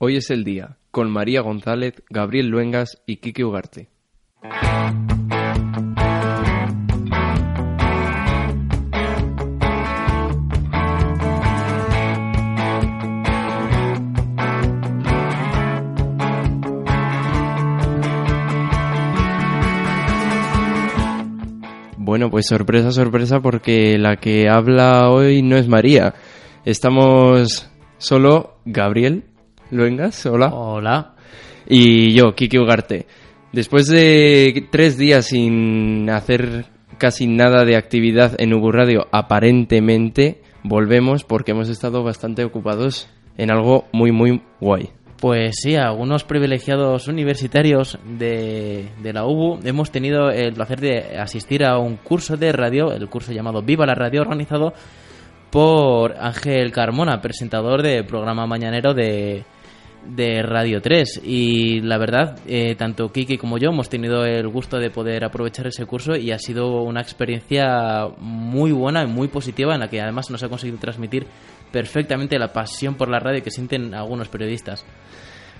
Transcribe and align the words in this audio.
Hoy 0.00 0.14
es 0.14 0.30
el 0.30 0.44
día, 0.44 0.76
con 0.92 1.10
María 1.10 1.40
González, 1.40 2.04
Gabriel 2.08 2.46
Luengas 2.46 3.02
y 3.04 3.16
Kiki 3.16 3.42
Ugarte. 3.42 3.88
Bueno, 21.96 22.30
pues 22.30 22.46
sorpresa, 22.46 22.92
sorpresa, 22.92 23.40
porque 23.40 23.98
la 23.98 24.14
que 24.14 24.48
habla 24.48 25.10
hoy 25.10 25.42
no 25.42 25.56
es 25.56 25.66
María. 25.66 26.14
Estamos 26.64 27.68
solo 27.98 28.60
Gabriel 28.64 29.24
Luengas, 29.70 30.24
hola. 30.26 30.48
Hola. 30.52 31.14
Y 31.68 32.14
yo, 32.14 32.34
Kiki 32.34 32.58
Ugarte. 32.58 33.06
Después 33.52 33.86
de 33.86 34.66
tres 34.70 34.96
días 34.96 35.26
sin 35.26 36.08
hacer 36.10 36.66
casi 36.96 37.26
nada 37.26 37.64
de 37.64 37.76
actividad 37.76 38.34
en 38.38 38.54
Ubu 38.54 38.72
Radio, 38.72 39.06
aparentemente 39.12 40.40
volvemos 40.62 41.24
porque 41.24 41.52
hemos 41.52 41.68
estado 41.68 42.02
bastante 42.02 42.44
ocupados 42.44 43.08
en 43.36 43.50
algo 43.50 43.84
muy, 43.92 44.10
muy 44.10 44.42
guay. 44.60 44.90
Pues 45.20 45.56
sí, 45.60 45.76
algunos 45.76 46.24
privilegiados 46.24 47.08
universitarios 47.08 47.98
de, 48.06 48.88
de, 49.02 49.12
la 49.12 49.26
UBU 49.26 49.58
hemos 49.64 49.90
tenido 49.90 50.30
el 50.30 50.54
placer 50.54 50.80
de 50.80 51.18
asistir 51.18 51.64
a 51.64 51.78
un 51.78 51.96
curso 51.96 52.36
de 52.36 52.52
radio, 52.52 52.92
el 52.92 53.08
curso 53.08 53.32
llamado 53.32 53.62
Viva 53.62 53.84
la 53.84 53.96
Radio, 53.96 54.20
organizado 54.22 54.72
por 55.50 56.14
Ángel 56.18 56.70
Carmona, 56.70 57.20
presentador 57.20 57.82
del 57.82 58.04
programa 58.04 58.46
mañanero 58.46 58.94
de, 58.94 59.44
de 60.08 60.42
Radio 60.42 60.80
3 60.80 61.20
y 61.24 61.80
la 61.80 61.98
verdad 61.98 62.38
eh, 62.46 62.74
tanto 62.76 63.12
Kiki 63.12 63.36
como 63.36 63.58
yo 63.58 63.70
hemos 63.70 63.88
tenido 63.88 64.24
el 64.24 64.48
gusto 64.48 64.78
de 64.78 64.90
poder 64.90 65.24
aprovechar 65.24 65.66
ese 65.66 65.86
curso 65.86 66.16
y 66.16 66.32
ha 66.32 66.38
sido 66.38 66.82
una 66.82 67.00
experiencia 67.00 68.08
muy 68.18 68.72
buena 68.72 69.02
y 69.02 69.06
muy 69.06 69.28
positiva 69.28 69.74
en 69.74 69.80
la 69.80 69.88
que 69.88 70.00
además 70.00 70.30
nos 70.30 70.42
ha 70.42 70.48
conseguido 70.48 70.78
transmitir 70.78 71.26
perfectamente 71.70 72.38
la 72.38 72.52
pasión 72.52 72.94
por 72.94 73.08
la 73.08 73.18
radio 73.18 73.42
que 73.42 73.50
sienten 73.50 73.94
algunos 73.94 74.28
periodistas 74.28 74.84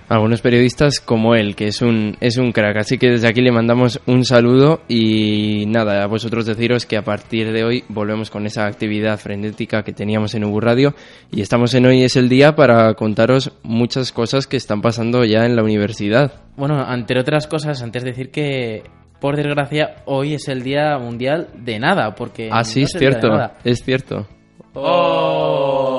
algunos 0.09 0.41
periodistas 0.41 0.99
como 0.99 1.35
él, 1.35 1.55
que 1.55 1.67
es 1.67 1.81
un, 1.81 2.17
es 2.19 2.37
un 2.37 2.51
crack. 2.51 2.77
Así 2.77 2.97
que 2.97 3.11
desde 3.11 3.27
aquí 3.27 3.41
le 3.41 3.51
mandamos 3.51 4.01
un 4.07 4.25
saludo 4.25 4.81
y 4.89 5.65
nada, 5.67 6.03
a 6.03 6.07
vosotros 6.07 6.45
deciros 6.47 6.85
que 6.85 6.97
a 6.97 7.03
partir 7.03 7.51
de 7.51 7.63
hoy 7.63 7.83
volvemos 7.87 8.31
con 8.31 8.45
esa 8.47 8.65
actividad 8.65 9.19
frenética 9.19 9.83
que 9.83 9.93
teníamos 9.93 10.33
en 10.33 10.43
Ubu 10.43 10.59
Radio 10.59 10.95
y 11.31 11.41
estamos 11.41 11.73
en 11.75 11.85
Hoy 11.85 12.03
es 12.03 12.15
el 12.15 12.27
Día 12.27 12.55
para 12.55 12.93
contaros 12.95 13.51
muchas 13.61 14.11
cosas 14.11 14.47
que 14.47 14.57
están 14.57 14.81
pasando 14.81 15.23
ya 15.23 15.45
en 15.45 15.55
la 15.55 15.63
universidad. 15.63 16.41
Bueno, 16.57 16.83
entre 16.91 17.19
otras 17.19 17.45
cosas, 17.45 17.81
antes 17.83 18.03
de 18.03 18.09
decir 18.09 18.31
que 18.31 18.83
por 19.19 19.35
desgracia, 19.35 19.97
hoy 20.05 20.33
es 20.33 20.47
el 20.47 20.63
Día 20.63 20.97
Mundial 20.97 21.49
de 21.53 21.77
Nada, 21.77 22.15
porque... 22.15 22.49
Ah, 22.51 22.63
sí, 22.63 22.79
no 22.79 22.85
es, 22.85 22.91
cierto, 22.97 23.27
es 23.63 23.83
cierto. 23.83 24.27
¡Oh! 24.73 25.98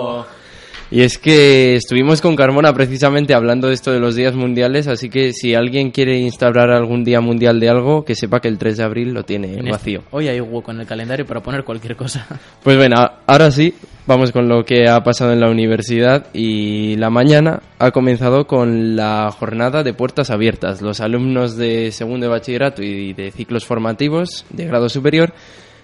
Y 0.92 1.02
es 1.02 1.19
que 1.19 1.77
estuvimos 1.77 2.20
con 2.20 2.34
Carmona 2.34 2.72
precisamente 2.74 3.33
hablando 3.33 3.69
de 3.69 3.74
esto 3.74 3.92
de 3.92 4.00
los 4.00 4.16
días 4.16 4.34
mundiales, 4.34 4.88
así 4.88 5.08
que 5.08 5.32
si 5.32 5.55
alguien 5.55 5.92
quiere 5.92 6.19
instaurar 6.19 6.70
algún 6.70 7.05
día 7.05 7.20
mundial 7.20 7.60
de 7.60 7.69
algo, 7.69 8.05
que 8.05 8.16
sepa 8.16 8.41
que 8.41 8.48
el 8.48 8.58
3 8.58 8.78
de 8.78 8.82
abril 8.82 9.12
lo 9.14 9.22
tiene 9.24 9.55
En 9.55 9.66
vacío. 9.70 10.00
este- 10.00 10.08
Hoy 10.16 10.27
hay 10.27 10.41
hueco 10.41 10.72
en 10.72 10.80
el 10.80 10.86
calendario 10.86 11.24
para 11.24 11.41
poner 11.41 11.62
cualquier 11.62 11.94
cosa. 11.94 12.27
Pues 12.64 12.77
bueno, 12.77 12.97
ahora 13.27 13.52
sí, 13.52 13.72
vamos 14.06 14.32
con 14.32 14.48
lo 14.48 14.64
que 14.64 14.88
ha 14.88 15.00
pasado 15.05 15.32
en 15.32 15.38
la 15.41 15.48
universidad 15.48 16.27
y 16.34 16.97
la 16.97 17.08
mañana 17.08 17.60
ha 17.78 17.92
comenzado 17.92 18.48
con 18.48 18.97
la 18.97 19.30
jornada 19.30 19.84
de 19.84 19.94
puertas 19.94 20.30
abiertas. 20.30 20.82
Los 20.82 21.00
alumnos 21.00 21.56
de 21.56 21.92
segundo 21.92 22.27
de 22.27 22.30
bachillerato 22.32 22.82
y 22.82 23.12
de 23.12 23.30
ciclos 23.30 23.64
formativos 23.64 24.44
de 24.50 24.66
grado 24.66 24.88
superior 24.88 25.32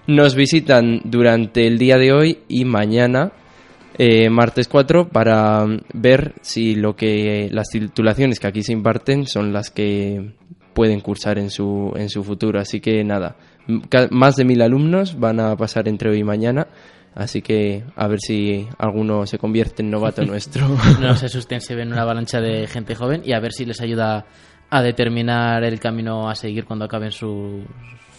nos 0.09 0.35
visitan 0.35 1.01
durante 1.05 1.67
el 1.69 1.79
día 1.79 1.97
de 1.97 2.13
hoy 2.13 2.39
y 2.49 2.65
mañana, 2.65 3.31
eh, 3.99 4.29
martes 4.31 4.69
4, 4.69 5.09
para 5.09 5.65
ver 5.93 6.35
si 6.43 6.75
lo 6.75 6.97
que 6.97 7.49
las 7.51 7.69
titulaciones 7.69 8.41
que 8.41 8.47
aquí 8.47 8.63
se 8.63 8.73
imparten 8.73 9.27
son 9.27 9.53
las 9.53 9.71
que 9.71 10.35
pueden 10.75 11.01
cursar 11.01 11.39
en 11.39 11.51
su, 11.51 11.93
en 11.97 12.09
su 12.09 12.23
futuro. 12.23 12.61
Así 12.61 12.81
que 12.81 13.03
nada, 13.03 13.37
más 14.11 14.37
de 14.37 14.45
mil 14.45 14.61
alumnos 14.63 15.19
van 15.19 15.41
a 15.41 15.57
pasar 15.57 15.89
entre 15.89 16.11
hoy 16.11 16.19
y 16.19 16.25
mañana. 16.25 16.69
Así 17.15 17.41
que 17.41 17.83
a 17.97 18.07
ver 18.09 18.19
si 18.21 18.69
alguno 18.77 19.27
se 19.27 19.39
convierte 19.39 19.83
en 19.83 19.91
novato 19.91 20.23
nuestro. 20.27 20.69
No 21.01 21.17
se 21.17 21.27
asusten, 21.27 21.63
se 21.63 21.75
ven 21.75 21.91
una 21.91 22.03
avalancha 22.03 22.41
de 22.41 22.67
gente 22.67 22.95
joven 22.95 23.23
y 23.25 23.33
a 23.33 23.41
ver 23.41 23.53
si 23.53 23.65
les 23.65 23.81
ayuda 23.81 24.27
a 24.69 24.83
determinar 24.83 25.65
el 25.65 25.81
camino 25.81 26.29
a 26.29 26.35
seguir 26.35 26.67
cuando 26.67 26.85
acaben 26.85 27.13
sus, 27.13 27.65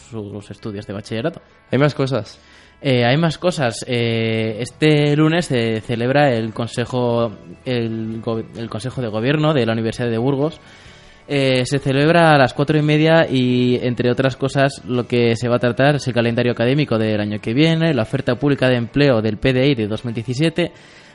sus 0.10 0.50
estudios 0.50 0.88
de 0.88 0.94
bachillerato. 0.94 1.42
Hay 1.72 1.78
más 1.78 1.94
cosas. 1.94 2.40
Eh, 2.82 3.06
hay 3.06 3.18
más 3.18 3.38
cosas. 3.38 3.84
Eh, 3.88 4.58
este 4.60 5.16
lunes 5.16 5.46
se 5.46 5.82
celebra 5.82 6.32
el 6.32 6.54
consejo, 6.54 7.32
el, 7.66 8.22
el 8.56 8.70
consejo 8.70 9.02
de 9.02 9.08
gobierno 9.08 9.54
de 9.54 9.66
la 9.66 9.74
Universidad 9.74 10.10
de 10.10 10.18
Burgos. 10.18 10.60
Eh, 11.30 11.66
se 11.66 11.80
celebra 11.80 12.32
a 12.32 12.38
las 12.38 12.54
cuatro 12.54 12.78
y 12.78 12.82
media 12.82 13.28
y, 13.30 13.80
entre 13.82 14.10
otras 14.10 14.38
cosas, 14.38 14.82
lo 14.86 15.08
que 15.08 15.36
se 15.36 15.50
va 15.50 15.58
a 15.58 15.60
tratar 15.60 15.96
es 15.96 16.08
el 16.08 16.14
calendario 16.14 16.54
académico 16.54 16.98
del 16.98 17.20
año 17.20 17.42
que 17.42 17.54
viene, 17.54 17.94
la 17.94 18.04
oferta 18.04 18.36
pública 18.36 18.70
de 18.70 18.78
empleo 18.78 19.22
del 19.22 19.38
PDI 19.38 19.76
de 19.76 19.88
2017, 19.88 20.72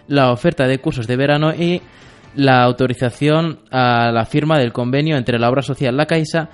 la 0.08 0.30
oferta 0.30 0.66
de 0.66 0.78
cursos 0.80 1.06
de 1.06 1.16
verano 1.16 1.54
y 1.54 1.80
la 2.34 2.62
autorización 2.62 3.60
a 3.70 4.10
la 4.12 4.26
firma 4.26 4.58
del 4.58 4.72
convenio 4.72 5.16
entre 5.16 5.38
la 5.38 5.48
obra 5.48 5.62
social 5.62 5.96
La 5.96 6.06
Caixa 6.06 6.50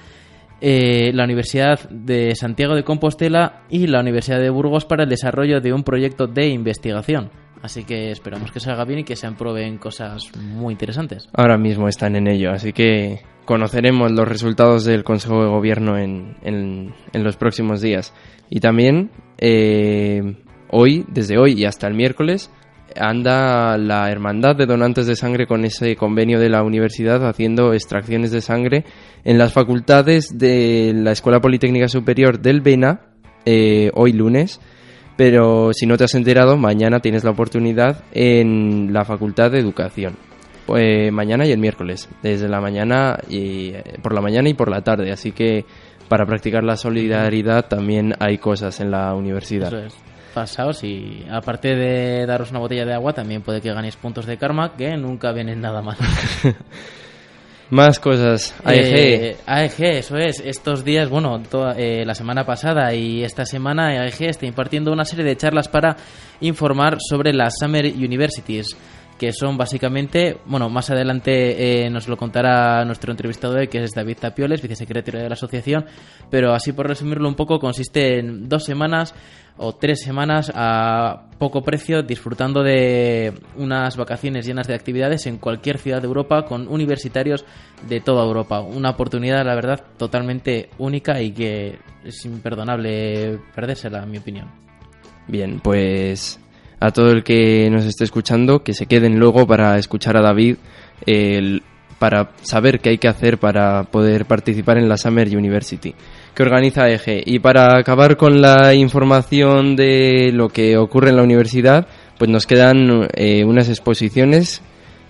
eh, 0.60 1.10
la 1.14 1.24
Universidad 1.24 1.88
de 1.91 2.34
Santiago 2.34 2.74
de 2.74 2.84
Compostela 2.84 3.62
y 3.70 3.86
la 3.86 4.00
Universidad 4.00 4.41
de 4.41 4.50
Burgos 4.50 4.84
para 4.84 5.04
el 5.04 5.08
desarrollo 5.10 5.60
de 5.60 5.72
un 5.72 5.82
proyecto 5.84 6.26
de 6.26 6.48
investigación. 6.48 7.30
Así 7.62 7.84
que 7.84 8.10
esperamos 8.12 8.52
que 8.52 8.60
salga 8.60 8.84
bien 8.84 9.00
y 9.00 9.04
que 9.04 9.16
se 9.16 9.26
aprueben 9.26 9.78
cosas 9.78 10.30
muy 10.36 10.72
interesantes. 10.72 11.28
Ahora 11.32 11.58
mismo 11.58 11.88
están 11.88 12.14
en 12.14 12.28
ello, 12.28 12.52
así 12.52 12.72
que 12.72 13.20
conoceremos 13.44 14.12
los 14.12 14.28
resultados 14.28 14.84
del 14.84 15.02
Consejo 15.02 15.42
de 15.42 15.48
Gobierno 15.48 15.98
en, 15.98 16.36
en- 16.42 16.94
los 17.14 17.36
próximos 17.36 17.80
días. 17.80 18.14
Y 18.48 18.60
también 18.60 19.10
eh, 19.38 20.36
hoy, 20.70 21.04
desde 21.08 21.36
hoy 21.38 21.54
y 21.54 21.64
hasta 21.64 21.88
el 21.88 21.94
miércoles, 21.94 22.50
anda 22.97 23.76
la 23.78 24.10
Hermandad 24.10 24.56
de 24.56 24.66
Donantes 24.66 25.06
de 25.06 25.16
Sangre 25.16 25.47
con 25.47 25.65
ese 25.65 25.97
convenio 25.97 26.41
de 26.41 26.49
la 26.49 26.62
universidad 26.62 27.26
haciendo 27.26 27.72
extracciones 27.72 28.31
de 28.31 28.41
sangre 28.41 28.84
en 29.25 29.38
las 29.38 29.53
facultades 29.53 30.38
de 30.38 30.93
la 30.94 31.12
Escuela 31.12 31.41
Politécnica 31.41 31.88
Superior 31.88 32.41
del 32.41 32.60
Vena, 32.60 33.00
eh, 33.44 33.91
hoy 33.94 34.12
lunes. 34.12 34.60
Pero 35.16 35.72
si 35.72 35.87
no 35.87 35.97
te 35.97 36.04
has 36.04 36.15
enterado, 36.15 36.56
mañana 36.56 37.00
tienes 37.00 37.25
la 37.25 37.32
oportunidad 37.32 38.04
en 38.12 38.93
la 38.93 39.04
Facultad 39.04 39.50
de 39.50 39.59
Educación. 39.59 40.15
Pues 40.65 41.10
mañana 41.10 41.47
y 41.47 41.50
el 41.50 41.59
miércoles, 41.59 42.09
desde 42.22 42.48
la 42.48 42.60
mañana 42.60 43.19
y 43.28 43.71
eh, 43.71 43.82
por 44.03 44.15
la 44.15 44.21
mañana 44.21 44.48
y 44.48 44.54
por 44.54 44.71
la 44.71 44.82
tarde, 44.82 45.10
así 45.10 45.32
que 45.32 45.65
para 46.09 46.27
practicar 46.27 46.62
la 46.62 46.77
solidaridad 46.77 47.66
también 47.66 48.15
hay 48.21 48.38
cosas 48.38 48.78
en 48.81 48.91
la 48.91 49.15
universidad. 49.15 49.69
Eso 49.69 49.87
es. 49.87 49.97
Pasaos 50.38 50.84
y 50.84 51.26
aparte 51.28 51.75
de 51.75 52.25
daros 52.25 52.53
una 52.53 52.60
botella 52.60 52.84
de 52.84 52.94
agua, 52.94 53.12
también 53.12 53.43
puede 53.43 53.60
que 53.60 53.72
ganéis 53.72 53.97
puntos 53.97 54.25
de 54.25 54.37
karma, 54.37 54.76
que 54.76 54.97
nunca 54.97 55.32
vienen 55.32 55.60
nada 55.60 55.82
mal. 55.82 55.97
Más 57.71 57.99
cosas. 57.99 58.54
AEG. 58.65 58.94
Eh, 58.94 59.37
AEG, 59.47 59.81
eso 59.98 60.16
es. 60.16 60.38
Estos 60.38 60.84
días, 60.84 61.10
bueno, 61.10 61.43
toda, 61.43 61.75
eh, 61.77 62.04
la 62.06 62.15
semana 62.15 62.47
pasada 62.47 62.94
y 62.94 63.25
esta 63.25 63.44
semana 63.44 63.88
AEG 63.88 64.28
está 64.28 64.47
impartiendo 64.47 64.93
una 64.93 65.04
serie 65.04 65.25
de 65.25 65.37
charlas 65.37 65.66
para 65.66 65.97
informar 66.41 66.98
sobre 67.00 67.32
las 67.32 67.54
Summer 67.59 67.84
Universities, 67.84 68.77
que 69.18 69.32
son 69.32 69.58
básicamente, 69.58 70.38
bueno, 70.46 70.70
más 70.70 70.90
adelante 70.90 71.84
eh, 71.84 71.90
nos 71.90 72.08
lo 72.08 72.16
contará 72.16 72.84
nuestro 72.84 73.10
entrevistador, 73.10 73.68
que 73.68 73.82
es 73.82 73.92
David 73.92 74.18
Tapioles, 74.20 74.62
vicesecretario 74.62 75.20
de 75.20 75.28
la 75.28 75.34
asociación, 75.34 75.84
pero 76.30 76.54
así 76.54 76.72
por 76.72 76.86
resumirlo 76.86 77.28
un 77.28 77.34
poco, 77.34 77.59
consiste 77.59 78.18
en 78.18 78.48
dos 78.48 78.65
semanas 78.65 79.15
o 79.59 79.74
tres 79.74 80.00
semanas 80.00 80.53
a 80.54 81.26
poco 81.38 81.62
precio 81.62 82.03
disfrutando 82.03 82.62
de 82.62 83.34
unas 83.56 83.97
vacaciones 83.97 84.47
llenas 84.47 84.68
de 84.68 84.74
actividades 84.74 85.26
en 85.26 85.38
cualquier 85.38 85.78
ciudad 85.78 86.00
de 86.00 86.06
Europa 86.06 86.44
con 86.44 86.68
universitarios 86.68 87.44
de 87.88 88.00
toda 88.00 88.24
Europa. 88.24 88.60
Una 88.60 88.91
oportunidad, 88.91 89.44
la 89.44 89.56
verdad, 89.56 89.84
totalmente 89.97 90.71
única 90.78 91.21
y 91.21 91.32
que 91.32 91.78
es 92.04 92.24
imperdonable 92.24 93.41
perdérsela, 93.54 94.04
en 94.04 94.10
mi 94.10 94.18
opinión. 94.18 94.48
Bien, 95.26 95.60
pues 95.60 96.41
a 96.80 96.91
todo 96.91 97.10
el 97.10 97.25
que 97.25 97.69
nos 97.71 97.84
esté 97.84 98.04
escuchando, 98.04 98.63
que 98.63 98.75
se 98.75 98.86
queden 98.86 99.19
luego 99.19 99.47
para 99.47 99.78
escuchar 99.78 100.16
a 100.16 100.22
David, 100.22 100.57
para 101.98 102.30
saber 102.42 102.80
qué 102.80 102.91
hay 102.91 102.98
que 102.98 103.09
hacer 103.09 103.39
para 103.39 103.84
poder 103.84 104.27
participar 104.27 104.78
en 104.78 104.89
la 104.89 104.97
Summer 104.97 105.28
University 105.36 105.95
que 106.39 106.45
organiza 106.45 106.89
EGE. 106.89 107.21
Y 107.27 107.41
para 107.41 107.77
acabar 107.77 108.16
con 108.16 108.41
la 108.41 108.72
información 108.72 109.75
de 109.75 110.30
lo 110.33 110.48
que 110.51 110.77
ocurre 110.77 111.10
en 111.10 111.16
la 111.16 111.25
universidad, 111.25 111.89
pues 112.16 112.30
nos 112.30 112.47
quedan 112.47 113.09
eh, 113.15 113.45
unas 113.45 113.69
exposiciones 113.69 114.63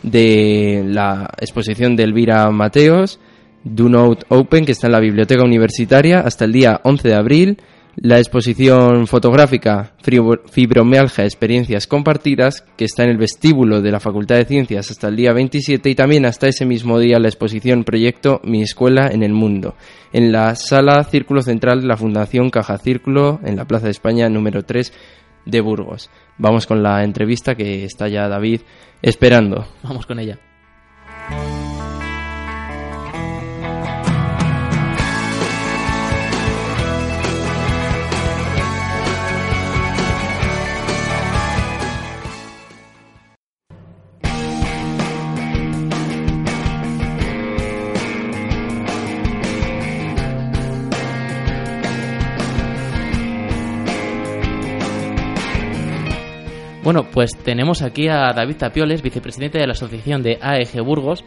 de 0.03 0.85
la 0.87 1.29
exposición 1.39 1.97
de 1.97 2.05
Elvira 2.05 2.51
Mateos, 2.51 3.21
Do 3.63 3.91
Note 3.91 4.25
Open, 4.31 4.65
que 4.65 4.73
está 4.73 4.87
en 4.87 4.95
la 4.95 5.01
Biblioteca 5.01 5.45
Universitaria, 5.45 6.21
hasta 6.21 6.47
el 6.47 6.53
día 6.53 6.81
11 6.83 7.09
de 7.09 7.15
abril. 7.15 7.59
La 8.01 8.19
exposición 8.19 9.09
fotográfica 9.09 9.91
Fibromialgia 10.53 11.25
Experiencias 11.25 11.89
Compartidas, 11.89 12.63
que 12.77 12.85
está 12.85 13.03
en 13.03 13.11
el 13.11 13.17
vestíbulo 13.17 13.83
de 13.83 13.91
la 13.91 13.99
Facultad 13.99 14.37
de 14.37 14.45
Ciencias 14.45 14.93
hasta 14.93 15.09
el 15.09 15.17
día 15.17 15.33
27 15.33 15.91
y 15.91 15.97
también 15.97 16.25
hasta 16.25 16.47
ese 16.47 16.65
mismo 16.65 17.01
día 17.01 17.19
la 17.19 17.27
exposición 17.27 17.83
Proyecto 17.83 18.41
Mi 18.45 18.63
Escuela 18.63 19.09
en 19.09 19.25
el 19.25 19.33
Mundo, 19.33 19.75
en 20.13 20.31
la 20.31 20.55
sala 20.55 21.03
Círculo 21.03 21.43
Central 21.43 21.81
de 21.81 21.89
la 21.89 21.97
Fundación 21.97 22.51
Caja 22.51 22.79
Círculo, 22.79 23.41
en 23.45 23.57
la 23.57 23.65
Plaza 23.65 23.87
de 23.87 23.93
España 23.93 24.29
número 24.29 24.65
3 24.65 24.93
de 25.47 25.61
Burgos. 25.61 26.09
Vamos 26.37 26.69
con 26.69 26.85
la 26.85 27.03
entrevista 27.03 27.57
que 27.57 27.85
está 27.85 28.07
ya 28.07 28.29
David 28.29 28.61
esperando. 29.03 29.67
Vamos 29.83 30.07
con 30.07 30.21
ella. 30.21 30.39
Bueno, 56.89 57.05
pues 57.13 57.37
tenemos 57.45 57.83
aquí 57.83 58.09
a 58.09 58.33
David 58.33 58.57
Tapioles, 58.57 59.03
vicepresidente 59.03 59.59
de 59.59 59.67
la 59.67 59.73
Asociación 59.73 60.23
de 60.23 60.39
AEG 60.41 60.81
Burgos 60.83 61.23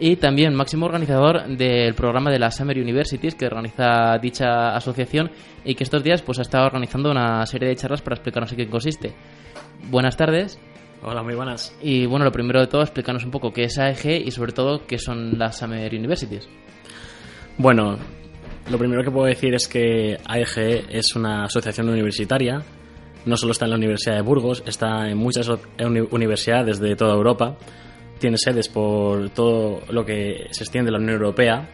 y 0.00 0.16
también 0.16 0.52
máximo 0.52 0.86
organizador 0.86 1.46
del 1.46 1.94
programa 1.94 2.28
de 2.28 2.40
la 2.40 2.50
Summer 2.50 2.76
Universities 2.76 3.36
que 3.36 3.46
organiza 3.46 4.18
dicha 4.20 4.74
asociación 4.74 5.30
y 5.64 5.76
que 5.76 5.84
estos 5.84 6.02
días 6.02 6.22
pues 6.22 6.40
ha 6.40 6.42
estado 6.42 6.66
organizando 6.66 7.12
una 7.12 7.46
serie 7.46 7.68
de 7.68 7.76
charlas 7.76 8.02
para 8.02 8.16
explicarnos 8.16 8.50
en 8.50 8.58
qué 8.58 8.68
consiste. 8.68 9.12
Buenas 9.88 10.16
tardes. 10.16 10.58
Hola, 11.04 11.22
muy 11.22 11.36
buenas. 11.36 11.72
Y 11.80 12.06
bueno, 12.06 12.24
lo 12.24 12.32
primero 12.32 12.58
de 12.58 12.66
todo, 12.66 12.82
explícanos 12.82 13.24
un 13.24 13.30
poco 13.30 13.52
qué 13.52 13.62
es 13.62 13.78
AEG 13.78 14.26
y 14.26 14.32
sobre 14.32 14.50
todo 14.50 14.88
qué 14.88 14.98
son 14.98 15.38
las 15.38 15.56
Summer 15.56 15.94
Universities. 15.94 16.48
Bueno, 17.58 17.96
lo 18.68 18.76
primero 18.76 19.04
que 19.04 19.12
puedo 19.12 19.26
decir 19.26 19.54
es 19.54 19.68
que 19.68 20.18
AEG 20.26 20.88
es 20.90 21.14
una 21.14 21.44
asociación 21.44 21.88
universitaria 21.90 22.64
no 23.26 23.36
solo 23.36 23.52
está 23.52 23.66
en 23.66 23.72
la 23.72 23.76
Universidad 23.76 24.14
de 24.14 24.22
Burgos, 24.22 24.62
está 24.66 25.10
en 25.10 25.18
muchas 25.18 25.50
universidades 26.10 26.78
de 26.78 26.94
toda 26.96 27.14
Europa. 27.14 27.56
Tiene 28.18 28.38
sedes 28.38 28.68
por 28.68 29.30
todo 29.30 29.82
lo 29.90 30.06
que 30.06 30.46
se 30.52 30.62
extiende 30.62 30.88
en 30.88 30.92
la 30.92 30.98
Unión 31.00 31.14
Europea. 31.14 31.68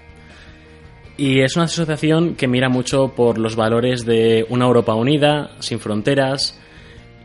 Y 1.18 1.40
es 1.40 1.54
una 1.56 1.66
asociación 1.66 2.34
que 2.34 2.48
mira 2.48 2.70
mucho 2.70 3.12
por 3.14 3.38
los 3.38 3.54
valores 3.54 4.06
de 4.06 4.46
una 4.48 4.64
Europa 4.64 4.94
unida, 4.94 5.50
sin 5.60 5.78
fronteras 5.78 6.58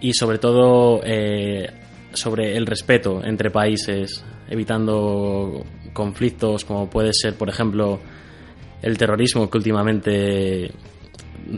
y 0.02 0.14
sobre 0.14 0.38
todo 0.38 1.02
eh, 1.04 1.72
sobre 2.12 2.58
el 2.58 2.66
respeto 2.66 3.24
entre 3.24 3.50
países, 3.50 4.24
evitando 4.50 5.64
conflictos 5.94 6.66
como 6.66 6.90
puede 6.90 7.12
ser, 7.14 7.36
por 7.36 7.50
ejemplo, 7.50 8.00
el 8.82 8.98
terrorismo 8.98 9.50
que 9.50 9.58
últimamente 9.58 10.72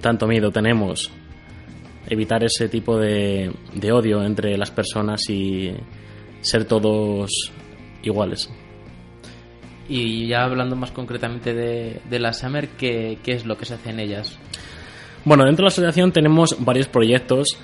tanto 0.02 0.28
miedo 0.28 0.52
tenemos 0.52 1.12
evitar 2.10 2.44
ese 2.44 2.70
tipo 2.70 2.98
de, 2.98 3.52
odio 3.92 4.24
entre 4.24 4.58
las 4.58 4.72
personas 4.72 5.22
y 5.30 5.72
ser 6.42 6.66
todos 6.66 7.30
iguales. 8.04 8.50
Y 9.88 10.28
ya 10.28 10.44
hablando 10.44 10.76
más 10.76 10.92
concretamente 10.92 11.54
de, 11.54 12.02
de 12.10 12.20
la 12.20 12.34
Summer, 12.34 12.70
¿qué, 12.70 13.18
¿qué, 13.24 13.34
es 13.34 13.46
lo 13.46 13.58
que 13.58 13.66
se 13.66 13.74
hace 13.76 13.90
en 13.90 14.00
ellas? 14.00 14.38
Bueno, 15.26 15.46
dentro 15.46 15.64
de 15.64 15.66
la 15.66 15.74
asociación 15.74 16.12
tenemos 16.12 16.56
varios 16.60 16.88
proyectos 16.88 17.58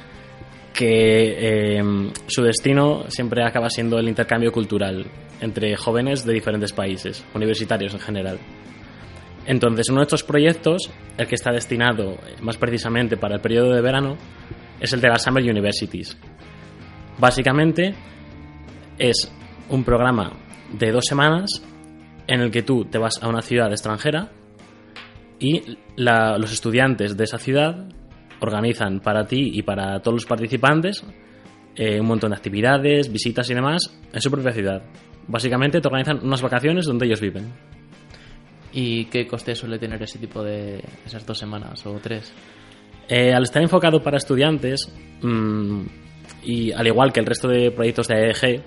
que 0.76 1.78
em, 1.78 2.12
su 2.28 2.44
destino 2.44 3.06
siempre 3.08 3.44
acaba 3.44 3.70
siendo 3.70 3.98
el 3.98 4.10
intercambio 4.10 4.52
cultural 4.52 5.06
entre 5.40 5.76
jóvenes 5.78 6.26
de 6.26 6.34
diferentes 6.34 6.74
países, 6.74 7.24
universitarios 7.34 7.94
en 7.94 8.00
general. 8.00 8.40
Entonces, 9.46 9.90
uno 9.90 10.00
de 10.00 10.06
estos 10.06 10.24
proyectos, 10.24 10.90
el 11.18 11.28
que 11.28 11.36
está 11.36 11.52
destinado 11.52 12.18
más 12.42 12.58
precisamente 12.58 13.18
para 13.18 13.36
el 13.36 13.42
periodo 13.42 13.74
de 13.74 13.82
verano, 13.82 14.18
es 14.80 14.92
el 14.94 15.02
de 15.02 15.10
las 15.10 15.24
Summer 15.24 15.44
Universities. 15.44 16.18
Básicamente, 17.20 17.94
es 18.98 19.32
un 19.70 19.84
programa 19.84 20.34
de 20.72 20.92
dos 20.92 21.06
semanas 21.08 21.62
en 22.28 22.42
el 22.42 22.52
que 22.52 22.64
tú 22.64 22.86
te 22.86 22.98
vas 22.98 23.22
a 23.22 23.28
una 23.28 23.42
ciudad 23.42 23.72
extranjera 23.72 24.32
y 25.40 25.78
los 25.96 26.52
estudiantes 26.52 27.16
de 27.16 27.24
esa 27.24 27.38
ciudad 27.38 27.88
organizan 28.40 29.00
para 29.00 29.26
ti 29.26 29.52
y 29.54 29.62
para 29.62 30.00
todos 30.02 30.16
los 30.16 30.26
participantes 30.26 31.04
eh, 31.76 32.00
un 32.00 32.08
montón 32.08 32.32
de 32.32 32.38
actividades, 32.38 33.12
visitas 33.12 33.50
y 33.50 33.54
demás 33.54 33.98
en 34.12 34.22
su 34.22 34.32
propia 34.32 34.52
ciudad. 34.52 34.84
Básicamente 35.28 35.82
te 35.82 35.88
organizan 35.88 36.20
unas 36.24 36.42
vacaciones 36.42 36.86
donde 36.86 37.06
ellos 37.06 37.22
viven. 37.22 37.52
¿Y 38.78 39.06
qué 39.06 39.26
coste 39.26 39.56
suele 39.56 39.80
tener 39.80 40.04
ese 40.04 40.20
tipo 40.20 40.44
de 40.44 40.84
esas 41.06 41.26
dos 41.26 41.38
semanas 41.38 41.86
o 41.86 41.94
tres? 41.94 42.34
Eh, 43.08 43.34
al 43.34 43.44
estar 43.44 43.64
enfocado 43.64 44.04
para 44.04 44.18
estudiantes, 44.18 44.92
mm, 45.22 45.82
y 46.44 46.74
al 46.74 46.86
igual 46.86 47.14
que 47.14 47.22
el 47.22 47.26
resto 47.26 47.48
de 47.48 47.72
proyectos 47.72 48.10
de 48.10 48.16
AEG, 48.16 48.62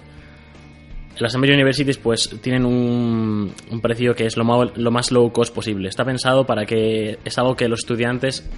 las 1.19 1.31
Summer 1.31 1.53
Universities 1.53 1.99
pues 1.99 2.31
tienen 2.41 2.65
un, 2.65 3.53
precio 3.83 4.15
que 4.15 4.25
es 4.25 4.39
lo 4.39 4.45
más 4.45 5.13
low 5.13 5.31
cost 5.31 5.55
posible. 5.55 5.91
Está 5.91 6.07
pensado 6.07 6.47
para 6.47 6.65
que 6.65 7.19
es 7.23 7.37
algo 7.37 7.55
que 7.55 7.69
los 7.69 7.81
estudiantes, 7.81 8.49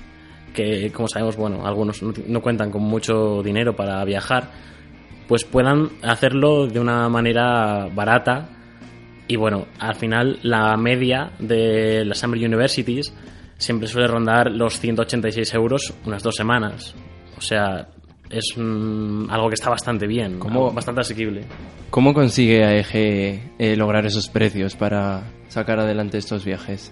que 0.54 0.92
como 0.92 1.08
sabemos, 1.08 1.36
bueno, 1.36 1.66
algunos 1.66 2.00
no 2.00 2.40
cuentan 2.42 2.70
con 2.70 2.82
mucho 2.82 3.42
dinero 3.42 3.74
para 3.74 4.04
viajar, 4.04 4.52
pues 5.26 5.44
puedan 5.44 5.88
hacerlo 6.02 6.68
de 6.68 6.78
una 6.78 7.08
manera 7.08 7.88
barata 7.92 8.59
y 9.30 9.36
bueno, 9.36 9.68
al 9.78 9.94
final 9.94 10.40
la 10.42 10.76
media 10.76 11.30
de 11.38 12.04
las 12.04 12.18
Summer 12.18 12.44
Universities 12.44 13.14
siempre 13.56 13.86
suele 13.86 14.08
rondar 14.08 14.50
los 14.50 14.80
186 14.80 15.54
euros 15.54 15.94
unas 16.04 16.24
dos 16.24 16.34
semanas. 16.34 16.96
O 17.38 17.40
sea, 17.40 17.86
es 18.28 18.56
algo 18.56 19.48
que 19.48 19.54
está 19.54 19.70
bastante 19.70 20.08
bien, 20.08 20.40
bastante 20.74 21.02
asequible. 21.02 21.44
¿Cómo 21.90 22.12
consigue 22.12 22.64
AEG 22.64 23.52
eh, 23.56 23.76
lograr 23.76 24.04
esos 24.04 24.28
precios 24.28 24.74
para 24.74 25.22
sacar 25.46 25.78
adelante 25.78 26.18
estos 26.18 26.44
viajes? 26.44 26.90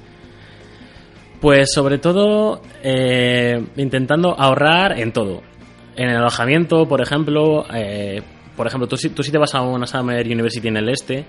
Pues 1.41 1.73
sobre 1.73 1.99
todo 1.99 2.63
eh, 2.85 3.61
intentando 3.75 4.39
ahorrar 4.39 4.97
en 5.01 5.13
todo. 5.13 5.43
En 5.97 6.09
el 6.09 6.19
alojamiento, 6.19 6.87
por 6.87 7.01
ejemplo, 7.01 7.67
eh, 7.75 8.23
por 8.57 8.69
ejemplo, 8.69 8.87
tú, 8.87 8.97
tú 9.13 9.25
si 9.25 9.33
te 9.33 9.39
vas 9.39 9.57
a 9.57 9.63
una 9.63 9.89
Summer 9.89 10.25
University 10.25 10.69
en 10.69 10.77
el 10.77 10.89
este, 10.89 11.25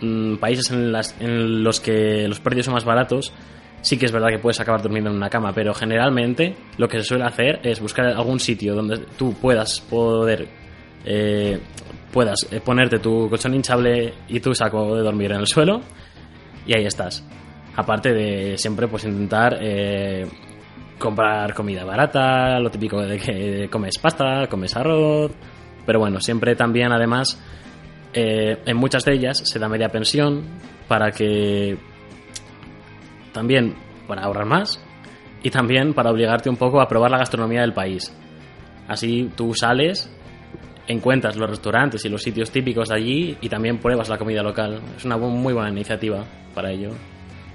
Mm, 0.00 0.36
países 0.36 0.70
en, 0.70 0.92
las, 0.92 1.16
en 1.20 1.64
los 1.64 1.80
que 1.80 2.28
los 2.28 2.40
precios 2.40 2.66
son 2.66 2.74
más 2.74 2.84
baratos, 2.84 3.32
sí 3.80 3.96
que 3.96 4.06
es 4.06 4.12
verdad 4.12 4.28
que 4.28 4.38
puedes 4.38 4.60
acabar 4.60 4.82
durmiendo 4.82 5.10
en 5.10 5.16
una 5.16 5.30
cama, 5.30 5.52
pero 5.54 5.72
generalmente 5.72 6.54
lo 6.76 6.88
que 6.88 6.98
se 6.98 7.04
suele 7.04 7.24
hacer 7.24 7.60
es 7.62 7.80
buscar 7.80 8.06
algún 8.06 8.38
sitio 8.40 8.74
donde 8.74 8.98
tú 9.16 9.32
puedas 9.34 9.80
poder 9.80 10.48
eh, 11.04 11.58
puedas 12.12 12.46
eh, 12.50 12.60
ponerte 12.60 12.98
tu 12.98 13.28
colchón 13.28 13.54
hinchable 13.54 14.12
y 14.28 14.40
tu 14.40 14.54
saco 14.54 14.96
de 14.96 15.02
dormir 15.02 15.32
en 15.32 15.40
el 15.40 15.46
suelo 15.46 15.80
y 16.66 16.76
ahí 16.76 16.84
estás. 16.84 17.24
Aparte 17.76 18.12
de 18.12 18.58
siempre 18.58 18.88
pues 18.88 19.04
intentar 19.04 19.56
eh, 19.60 20.26
comprar 20.98 21.54
comida 21.54 21.84
barata, 21.84 22.58
lo 22.58 22.70
típico 22.70 23.00
de 23.00 23.18
que 23.18 23.68
comes 23.70 23.98
pasta, 23.98 24.46
comes 24.48 24.76
arroz, 24.76 25.32
pero 25.86 26.00
bueno, 26.00 26.20
siempre 26.20 26.56
también 26.56 26.92
además 26.92 27.38
eh, 28.18 28.56
en 28.64 28.76
muchas 28.78 29.04
de 29.04 29.12
ellas 29.12 29.42
se 29.44 29.58
da 29.58 29.68
media 29.68 29.90
pensión 29.90 30.42
para 30.88 31.10
que 31.10 31.76
también 33.30 33.74
para 34.08 34.22
ahorrar 34.22 34.46
más 34.46 34.82
y 35.42 35.50
también 35.50 35.92
para 35.92 36.10
obligarte 36.10 36.48
un 36.48 36.56
poco 36.56 36.80
a 36.80 36.88
probar 36.88 37.10
la 37.10 37.18
gastronomía 37.18 37.60
del 37.60 37.74
país. 37.74 38.10
Así 38.88 39.30
tú 39.36 39.52
sales, 39.52 40.10
encuentras 40.88 41.36
los 41.36 41.50
restaurantes 41.50 42.06
y 42.06 42.08
los 42.08 42.22
sitios 42.22 42.50
típicos 42.50 42.88
de 42.88 42.94
allí 42.94 43.36
y 43.42 43.50
también 43.50 43.76
pruebas 43.76 44.08
la 44.08 44.16
comida 44.16 44.42
local. 44.42 44.80
Es 44.96 45.04
una 45.04 45.18
muy 45.18 45.52
buena 45.52 45.68
iniciativa 45.68 46.24
para 46.54 46.72
ello. 46.72 46.92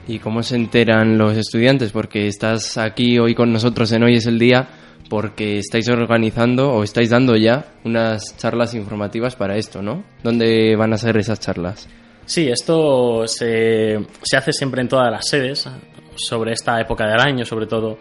¿Y 0.08 0.20
cómo 0.20 0.44
se 0.44 0.58
enteran 0.58 1.18
los 1.18 1.36
estudiantes? 1.36 1.92
Porque 1.92 2.28
estás 2.28 2.78
aquí 2.78 3.18
hoy 3.18 3.34
con 3.34 3.52
nosotros 3.52 3.92
en 3.94 4.04
Hoy 4.04 4.18
es 4.18 4.28
el 4.28 4.38
Día 4.38 4.68
porque 5.10 5.58
estáis 5.58 5.90
organizando 5.90 6.72
o 6.72 6.84
estáis 6.84 7.10
dando 7.10 7.36
ya 7.36 7.74
unas 7.84 8.38
charlas 8.38 8.74
informativas 8.74 9.36
para 9.36 9.58
esto, 9.58 9.82
¿no? 9.82 10.04
¿Dónde 10.24 10.76
van 10.76 10.94
a 10.94 10.98
ser 10.98 11.18
esas 11.18 11.40
charlas? 11.40 11.88
Sí, 12.26 12.48
esto 12.48 13.28
se, 13.28 14.00
se 14.22 14.38
hace 14.38 14.54
siempre 14.54 14.82
en 14.82 14.88
todas 14.88 15.12
las 15.12 15.28
sedes, 15.28 15.68
sobre 16.16 16.54
esta 16.54 16.80
época 16.80 17.08
del 17.08 17.20
año, 17.20 17.46
sobre 17.46 17.68
todo. 17.68 17.98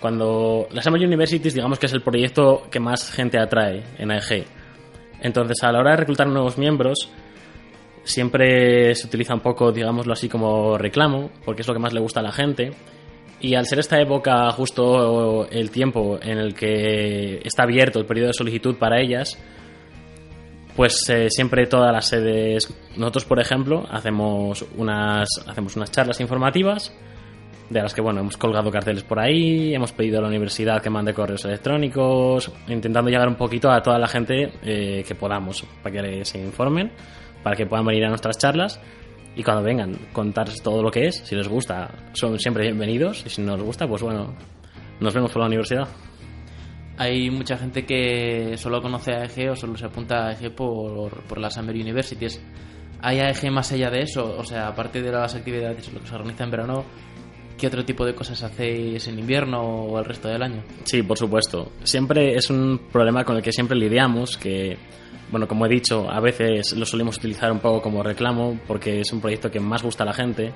Cuando 0.00 0.68
las 0.72 0.84
Summer 0.84 1.02
Universities, 1.02 1.54
digamos 1.54 1.78
que 1.78 1.86
es 1.86 1.92
el 1.92 2.02
proyecto 2.02 2.66
que 2.70 2.78
más 2.78 3.10
gente 3.10 3.38
atrae 3.38 3.82
en 3.98 4.10
AEG. 4.10 4.44
Entonces, 5.22 5.62
a 5.62 5.72
la 5.72 5.80
hora 5.80 5.92
de 5.92 5.96
reclutar 5.98 6.26
nuevos 6.26 6.58
miembros, 6.58 7.10
siempre 8.02 8.94
se 8.94 9.06
utiliza 9.06 9.34
un 9.34 9.40
poco, 9.40 9.72
digámoslo 9.72 10.12
así, 10.12 10.28
como 10.28 10.76
reclamo, 10.76 11.30
porque 11.44 11.62
es 11.62 11.68
lo 11.68 11.74
que 11.74 11.80
más 11.80 11.94
le 11.94 12.00
gusta 12.00 12.20
a 12.20 12.22
la 12.22 12.32
gente. 12.32 12.72
Y 13.44 13.56
al 13.56 13.66
ser 13.66 13.78
esta 13.78 14.00
época 14.00 14.50
justo 14.52 15.46
el 15.50 15.70
tiempo 15.70 16.18
en 16.22 16.38
el 16.38 16.54
que 16.54 17.42
está 17.44 17.64
abierto 17.64 17.98
el 17.98 18.06
periodo 18.06 18.28
de 18.28 18.32
solicitud 18.32 18.76
para 18.76 18.98
ellas, 18.98 19.38
pues 20.74 21.06
eh, 21.10 21.28
siempre 21.28 21.66
todas 21.66 21.92
las 21.92 22.08
sedes, 22.08 22.74
nosotros 22.96 23.26
por 23.26 23.38
ejemplo, 23.38 23.84
hacemos 23.90 24.64
unas, 24.78 25.28
hacemos 25.46 25.76
unas 25.76 25.90
charlas 25.90 26.20
informativas, 26.20 26.90
de 27.68 27.82
las 27.82 27.92
que 27.92 28.00
bueno, 28.00 28.20
hemos 28.20 28.38
colgado 28.38 28.70
carteles 28.70 29.02
por 29.02 29.20
ahí, 29.20 29.74
hemos 29.74 29.92
pedido 29.92 30.20
a 30.20 30.22
la 30.22 30.28
universidad 30.28 30.80
que 30.80 30.88
mande 30.88 31.12
correos 31.12 31.44
electrónicos, 31.44 32.50
intentando 32.68 33.10
llegar 33.10 33.28
un 33.28 33.36
poquito 33.36 33.70
a 33.70 33.82
toda 33.82 33.98
la 33.98 34.08
gente 34.08 34.54
eh, 34.62 35.04
que 35.06 35.14
podamos, 35.14 35.66
para 35.82 36.00
que 36.00 36.24
se 36.24 36.38
informen, 36.38 36.92
para 37.42 37.56
que 37.56 37.66
puedan 37.66 37.84
venir 37.84 38.06
a 38.06 38.08
nuestras 38.08 38.38
charlas 38.38 38.80
y 39.36 39.42
cuando 39.42 39.62
vengan 39.62 39.96
contarles 40.12 40.62
todo 40.62 40.82
lo 40.82 40.90
que 40.90 41.06
es, 41.06 41.16
si 41.16 41.34
les 41.34 41.48
gusta, 41.48 41.90
son 42.12 42.38
siempre 42.38 42.64
bienvenidos 42.64 43.24
y 43.26 43.30
si 43.30 43.42
no 43.42 43.56
les 43.56 43.64
gusta, 43.64 43.86
pues 43.86 44.02
bueno, 44.02 44.34
nos 45.00 45.14
vemos 45.14 45.32
por 45.32 45.40
la 45.40 45.46
universidad. 45.48 45.88
Hay 46.96 47.28
mucha 47.30 47.56
gente 47.56 47.84
que 47.84 48.56
solo 48.56 48.80
conoce 48.80 49.12
a 49.12 49.22
AEG 49.22 49.50
o 49.50 49.56
solo 49.56 49.76
se 49.76 49.86
apunta 49.86 50.26
a 50.26 50.28
AEG 50.28 50.54
por, 50.54 51.24
por 51.24 51.38
la 51.38 51.50
Summer 51.50 51.74
Universities. 51.74 52.40
¿Hay 53.00 53.18
AEG 53.18 53.50
más 53.50 53.72
allá 53.72 53.90
de 53.90 54.02
eso? 54.02 54.36
O 54.38 54.44
sea, 54.44 54.68
aparte 54.68 55.02
de 55.02 55.10
las 55.10 55.34
actividades 55.34 55.92
lo 55.92 56.00
que 56.00 56.06
se 56.06 56.14
organiza 56.14 56.44
en 56.44 56.50
verano, 56.52 56.84
¿qué 57.58 57.66
otro 57.66 57.84
tipo 57.84 58.06
de 58.06 58.14
cosas 58.14 58.40
hacéis 58.44 59.08
en 59.08 59.18
invierno 59.18 59.60
o 59.60 59.98
el 59.98 60.04
resto 60.04 60.28
del 60.28 60.42
año? 60.42 60.62
Sí, 60.84 61.02
por 61.02 61.18
supuesto. 61.18 61.72
Siempre 61.82 62.36
es 62.36 62.48
un 62.50 62.82
problema 62.92 63.24
con 63.24 63.36
el 63.36 63.42
que 63.42 63.50
siempre 63.50 63.76
lidiamos, 63.76 64.36
que, 64.36 64.78
bueno, 65.34 65.48
como 65.48 65.66
he 65.66 65.68
dicho, 65.68 66.08
a 66.08 66.20
veces 66.20 66.76
lo 66.76 66.86
solemos 66.86 67.16
utilizar 67.16 67.50
un 67.50 67.58
poco 67.58 67.82
como 67.82 68.04
reclamo, 68.04 68.56
porque 68.68 69.00
es 69.00 69.12
un 69.12 69.20
proyecto 69.20 69.50
que 69.50 69.58
más 69.58 69.82
gusta 69.82 70.04
a 70.04 70.06
la 70.06 70.12
gente. 70.12 70.52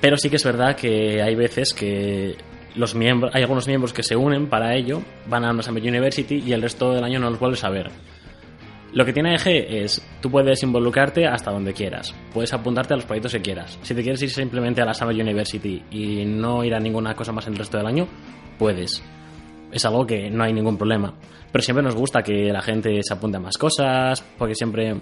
Pero 0.00 0.16
sí 0.16 0.30
que 0.30 0.36
es 0.36 0.44
verdad 0.44 0.74
que 0.74 1.20
hay 1.20 1.34
veces 1.34 1.74
que 1.74 2.36
los 2.74 2.94
miembros, 2.94 3.30
hay 3.34 3.42
algunos 3.42 3.66
miembros 3.66 3.92
que 3.92 4.02
se 4.02 4.16
unen 4.16 4.46
para 4.46 4.74
ello, 4.74 5.02
van 5.26 5.44
a 5.44 5.62
Summer 5.62 5.82
University 5.82 6.42
y 6.46 6.54
el 6.54 6.62
resto 6.62 6.94
del 6.94 7.04
año 7.04 7.20
no 7.20 7.28
los 7.28 7.38
vuelves 7.38 7.62
a 7.64 7.68
ver. 7.68 7.90
Lo 8.94 9.04
que 9.04 9.12
tiene 9.12 9.34
EG 9.34 9.46
es, 9.84 10.02
tú 10.22 10.30
puedes 10.30 10.62
involucrarte 10.62 11.26
hasta 11.26 11.50
donde 11.50 11.74
quieras, 11.74 12.14
puedes 12.32 12.54
apuntarte 12.54 12.94
a 12.94 12.96
los 12.96 13.04
proyectos 13.04 13.32
que 13.32 13.42
quieras. 13.42 13.78
Si 13.82 13.94
te 13.94 14.02
quieres 14.02 14.22
ir 14.22 14.30
simplemente 14.30 14.80
a 14.80 14.86
la 14.86 14.94
Summer 14.94 15.14
University 15.14 15.82
y 15.90 16.24
no 16.24 16.64
ir 16.64 16.74
a 16.74 16.80
ninguna 16.80 17.14
cosa 17.14 17.32
más 17.32 17.46
el 17.46 17.56
resto 17.56 17.76
del 17.76 17.88
año, 17.88 18.08
puedes. 18.58 19.02
Es 19.72 19.84
algo 19.84 20.06
que 20.06 20.30
no 20.30 20.44
hay 20.44 20.52
ningún 20.52 20.76
problema. 20.76 21.14
Pero 21.50 21.62
siempre 21.62 21.82
nos 21.82 21.94
gusta 21.94 22.22
que 22.22 22.52
la 22.52 22.62
gente 22.62 23.02
se 23.02 23.14
apunte 23.14 23.36
a 23.36 23.40
más 23.40 23.56
cosas, 23.56 24.22
porque 24.36 24.54
siempre 24.54 24.96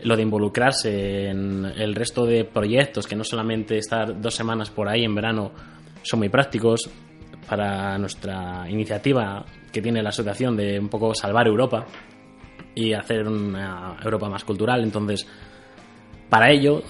lo 0.00 0.16
de 0.16 0.22
involucrarse 0.22 1.28
en 1.28 1.64
el 1.64 1.94
resto 1.94 2.26
de 2.26 2.44
proyectos, 2.44 3.06
que 3.06 3.16
no 3.16 3.24
solamente 3.24 3.78
estar 3.78 4.20
dos 4.20 4.34
semanas 4.34 4.70
por 4.70 4.88
ahí 4.88 5.04
en 5.04 5.14
verano, 5.14 5.52
son 6.02 6.20
muy 6.20 6.28
prácticos 6.28 6.90
para 7.48 7.98
nuestra 7.98 8.68
iniciativa 8.68 9.44
que 9.72 9.82
tiene 9.82 10.02
la 10.02 10.10
asociación 10.10 10.56
de 10.56 10.78
un 10.78 10.88
poco 10.88 11.14
salvar 11.14 11.46
Europa 11.46 11.86
y 12.74 12.92
hacer 12.92 13.26
una 13.26 13.96
Europa 14.02 14.28
más 14.28 14.44
cultural. 14.44 14.82
Entonces, 14.82 15.26
para 16.28 16.50
ello, 16.50 16.82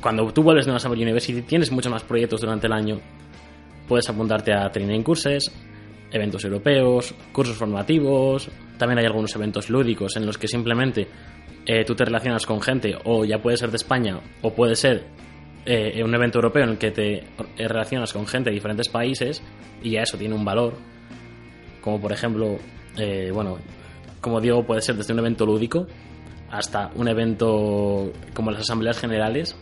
cuando 0.00 0.32
tú 0.32 0.42
vuelves 0.42 0.64
de 0.64 0.72
una 0.72 0.80
Summer 0.80 0.98
University, 0.98 1.42
tienes 1.42 1.70
muchos 1.70 1.92
más 1.92 2.02
proyectos 2.02 2.40
durante 2.40 2.66
el 2.66 2.72
año. 2.72 3.00
Puedes 3.86 4.08
apuntarte 4.08 4.52
a 4.52 4.70
training 4.70 5.02
courses, 5.02 5.52
eventos 6.10 6.44
europeos, 6.44 7.14
cursos 7.32 7.56
formativos. 7.56 8.50
También 8.78 8.98
hay 8.98 9.06
algunos 9.06 9.34
eventos 9.36 9.70
lúdicos 9.70 10.16
en 10.16 10.26
los 10.26 10.38
que 10.38 10.48
simplemente 10.48 11.06
eh, 11.66 11.84
tú 11.84 11.94
te 11.94 12.04
relacionas 12.04 12.46
con 12.46 12.60
gente, 12.60 12.96
o 13.04 13.24
ya 13.24 13.38
puede 13.40 13.56
ser 13.56 13.70
de 13.70 13.76
España, 13.76 14.20
o 14.42 14.52
puede 14.52 14.74
ser 14.74 15.04
eh, 15.66 16.02
un 16.02 16.14
evento 16.14 16.38
europeo 16.38 16.64
en 16.64 16.70
el 16.70 16.78
que 16.78 16.90
te 16.90 17.24
relacionas 17.56 18.12
con 18.12 18.26
gente 18.26 18.50
de 18.50 18.54
diferentes 18.54 18.88
países, 18.88 19.42
y 19.82 19.90
ya 19.92 20.02
eso 20.02 20.16
tiene 20.16 20.34
un 20.34 20.44
valor. 20.44 20.74
Como 21.80 22.00
por 22.00 22.12
ejemplo, 22.12 22.58
eh, 22.96 23.30
bueno, 23.32 23.58
como 24.20 24.40
digo, 24.40 24.64
puede 24.64 24.80
ser 24.80 24.96
desde 24.96 25.12
un 25.12 25.20
evento 25.20 25.46
lúdico 25.46 25.86
hasta 26.50 26.90
un 26.96 27.08
evento 27.08 28.12
como 28.34 28.50
las 28.50 28.62
asambleas 28.62 28.98
generales, 28.98 29.56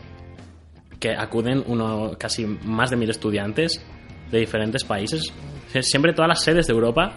que 0.99 1.11
acuden 1.11 1.63
uno, 1.67 2.13
casi 2.19 2.47
más 2.47 2.91
de 2.91 2.97
mil 2.97 3.11
estudiantes 3.11 3.85
de 4.31 4.39
diferentes 4.39 4.85
países. 4.85 5.33
Siempre 5.81 6.13
todas 6.13 6.29
las 6.29 6.43
sedes 6.43 6.67
de 6.67 6.73
Europa 6.73 7.13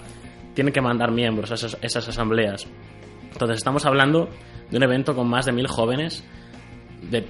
tienen 0.54 0.74
que 0.74 0.82
mandar 0.82 1.12
miembros 1.12 1.52
a 1.52 1.56
esas, 1.56 1.78
esas 1.82 2.08
asambleas. 2.10 2.68
Entonces 3.32 3.58
estamos 3.58 3.86
hablando 3.86 4.30
de 4.70 4.78
un 4.78 4.84
evento 4.84 5.16
con 5.16 5.28
más 5.28 5.46
de 5.46 5.52
mil 5.52 5.68
jóvenes 5.68 6.24
de, 7.10 7.26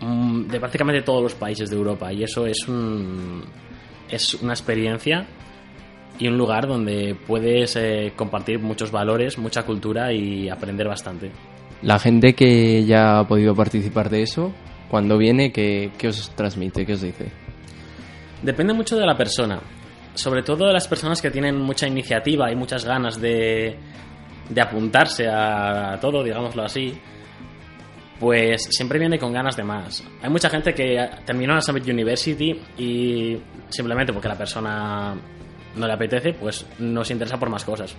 mm, 0.00 0.46
de 0.46 0.60
prácticamente 0.60 1.02
todos 1.02 1.22
los 1.22 1.34
países 1.34 1.70
de 1.70 1.76
Europa 1.76 2.12
y 2.12 2.22
eso 2.22 2.46
es 2.46 2.68
un, 2.68 3.42
es 4.08 4.34
una 4.34 4.52
experiencia 4.52 5.26
y 6.18 6.28
un 6.28 6.36
lugar 6.36 6.66
donde 6.66 7.16
puedes 7.26 7.76
eh, 7.76 8.12
compartir 8.14 8.60
muchos 8.60 8.90
valores, 8.90 9.38
mucha 9.38 9.64
cultura 9.64 10.12
y 10.12 10.48
aprender 10.48 10.86
bastante. 10.86 11.30
La 11.82 11.98
gente 11.98 12.34
que 12.34 12.84
ya 12.84 13.20
ha 13.20 13.26
podido 13.26 13.54
participar 13.54 14.10
de 14.10 14.22
eso, 14.22 14.52
cuando 14.90 15.16
viene, 15.16 15.50
¿qué, 15.50 15.90
qué 15.96 16.08
os 16.08 16.30
transmite? 16.36 16.84
¿Qué 16.84 16.92
os 16.92 17.00
dice? 17.00 17.32
Depende 18.42 18.72
mucho 18.72 18.96
de 18.96 19.06
la 19.06 19.16
persona, 19.16 19.60
sobre 20.14 20.42
todo 20.42 20.66
de 20.66 20.72
las 20.72 20.88
personas 20.88 21.20
que 21.20 21.30
tienen 21.30 21.60
mucha 21.60 21.86
iniciativa 21.86 22.50
y 22.50 22.56
muchas 22.56 22.84
ganas 22.84 23.20
de, 23.20 23.76
de 24.48 24.60
apuntarse 24.60 25.28
a 25.28 25.98
todo, 26.00 26.22
digámoslo 26.22 26.62
así, 26.62 26.98
pues 28.18 28.68
siempre 28.70 28.98
viene 28.98 29.18
con 29.18 29.32
ganas 29.32 29.56
de 29.56 29.64
más. 29.64 30.04
Hay 30.22 30.30
mucha 30.30 30.50
gente 30.50 30.74
que 30.74 31.08
terminó 31.24 31.54
la 31.54 31.62
Summit 31.62 31.88
University 31.88 32.58
y 32.76 33.38
simplemente 33.68 34.12
porque 34.12 34.28
la 34.28 34.36
persona 34.36 35.14
no 35.76 35.86
le 35.86 35.92
apetece, 35.92 36.34
pues 36.34 36.66
no 36.78 37.04
se 37.04 37.14
interesa 37.14 37.38
por 37.38 37.48
más 37.48 37.64
cosas. 37.64 37.96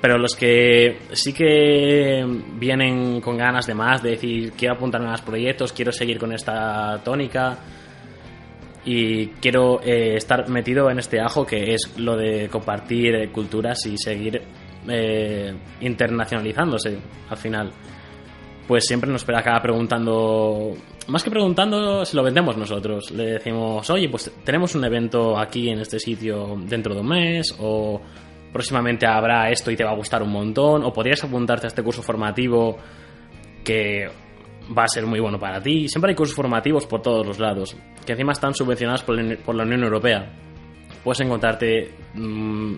Pero 0.00 0.18
los 0.18 0.36
que 0.36 0.98
sí 1.12 1.32
que 1.32 2.22
vienen 2.58 3.20
con 3.22 3.38
ganas 3.38 3.66
de 3.66 3.74
más, 3.74 4.02
de 4.02 4.10
decir, 4.10 4.52
quiero 4.52 4.74
apuntarme 4.74 5.08
a 5.08 5.12
más 5.12 5.22
proyectos, 5.22 5.72
quiero 5.72 5.90
seguir 5.90 6.18
con 6.18 6.32
esta 6.32 7.00
tónica 7.02 7.58
y 8.86 9.26
quiero 9.40 9.82
eh, 9.82 10.14
estar 10.16 10.48
metido 10.48 10.88
en 10.90 11.00
este 11.00 11.20
ajo 11.20 11.44
que 11.44 11.74
es 11.74 11.98
lo 11.98 12.16
de 12.16 12.48
compartir 12.48 13.16
eh, 13.16 13.32
culturas 13.32 13.84
y 13.84 13.98
seguir 13.98 14.40
eh, 14.88 15.52
internacionalizándose 15.80 16.96
al 17.28 17.36
final. 17.36 17.72
Pues 18.66 18.86
siempre 18.86 19.10
nos 19.10 19.28
acá 19.28 19.60
preguntando 19.60 20.72
más 21.08 21.22
que 21.22 21.30
preguntando, 21.30 22.04
se 22.04 22.16
lo 22.16 22.22
vendemos 22.22 22.56
nosotros. 22.56 23.10
Le 23.10 23.34
decimos, 23.34 23.88
oye, 23.90 24.08
pues 24.08 24.30
tenemos 24.44 24.74
un 24.74 24.84
evento 24.84 25.38
aquí 25.38 25.68
en 25.68 25.80
este 25.80 26.00
sitio 26.00 26.56
dentro 26.66 26.94
de 26.94 27.00
un 27.00 27.08
mes, 27.08 27.54
o 27.60 28.00
próximamente 28.52 29.06
habrá 29.06 29.50
esto 29.50 29.70
y 29.70 29.76
te 29.76 29.84
va 29.84 29.92
a 29.92 29.96
gustar 29.96 30.22
un 30.22 30.32
montón, 30.32 30.84
o 30.84 30.92
podrías 30.92 31.22
apuntarte 31.22 31.66
a 31.66 31.68
este 31.68 31.82
curso 31.82 32.02
formativo 32.02 32.76
que 33.62 34.08
va 34.76 34.84
a 34.84 34.88
ser 34.88 35.06
muy 35.06 35.20
bueno 35.20 35.38
para 35.38 35.62
ti. 35.62 35.88
Siempre 35.88 36.10
hay 36.10 36.14
cursos 36.14 36.34
formativos 36.34 36.86
por 36.86 37.02
todos 37.02 37.26
los 37.26 37.38
lados, 37.38 37.76
que 38.04 38.12
encima 38.12 38.32
están 38.32 38.54
subvencionados 38.54 39.02
por 39.02 39.54
la 39.54 39.62
Unión 39.62 39.84
Europea. 39.84 40.32
Puedes 41.02 41.20
encontrarte 41.20 41.92
mmm, 42.14 42.74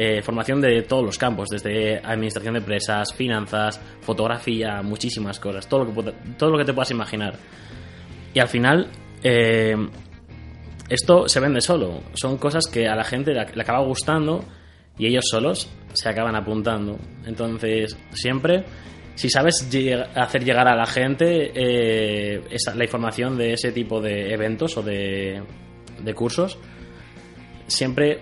eh, 0.00 0.22
formación 0.22 0.60
de 0.60 0.82
todos 0.82 1.04
los 1.04 1.18
campos, 1.18 1.48
desde 1.50 1.98
administración 1.98 2.54
de 2.54 2.60
empresas, 2.60 3.12
finanzas, 3.12 3.80
fotografía, 4.00 4.80
muchísimas 4.80 5.40
cosas, 5.40 5.68
todo 5.68 5.84
lo 5.84 5.92
que, 5.92 6.12
todo 6.38 6.50
lo 6.50 6.58
que 6.58 6.64
te 6.64 6.72
puedas 6.72 6.92
imaginar. 6.92 7.34
Y 8.32 8.38
al 8.38 8.46
final, 8.46 8.88
eh, 9.24 9.74
esto 10.88 11.28
se 11.28 11.40
vende 11.40 11.60
solo. 11.60 12.02
Son 12.14 12.38
cosas 12.38 12.66
que 12.66 12.86
a 12.86 12.94
la 12.94 13.02
gente 13.02 13.34
le, 13.34 13.40
acaba 13.40 13.80
gustando 13.80 14.44
y 14.96 15.06
ellos 15.06 15.24
solos 15.28 15.68
se 15.92 16.08
acaban 16.08 16.36
apuntando. 16.36 16.96
Entonces, 17.26 17.96
siempre, 18.12 18.64
si 19.18 19.28
sabes 19.28 19.66
hacer 20.14 20.44
llegar 20.44 20.68
a 20.68 20.76
la 20.76 20.86
gente 20.86 21.50
eh, 21.52 22.40
la 22.72 22.84
información 22.84 23.36
de 23.36 23.54
ese 23.54 23.72
tipo 23.72 24.00
de 24.00 24.32
eventos 24.32 24.76
o 24.76 24.82
de, 24.82 25.42
de 25.98 26.14
cursos, 26.14 26.56
siempre 27.66 28.20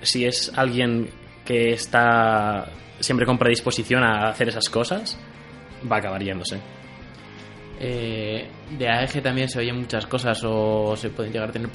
si 0.00 0.24
es 0.24 0.50
alguien 0.56 1.10
que 1.44 1.72
está 1.72 2.66
siempre 2.98 3.26
con 3.26 3.36
predisposición 3.36 4.02
a 4.02 4.30
hacer 4.30 4.48
esas 4.48 4.70
cosas, 4.70 5.18
va 5.84 5.96
a 5.96 5.98
acabar 5.98 6.22
yéndose. 6.22 6.58
Eh, 7.78 8.48
de 8.78 8.88
AEG 8.88 9.22
también 9.22 9.50
se 9.50 9.58
oyen 9.58 9.76
muchas 9.76 10.06
cosas 10.06 10.42
o 10.44 10.96
se 10.96 11.10
pueden 11.10 11.30
llegar 11.30 11.50
a 11.50 11.52
tener 11.52 11.68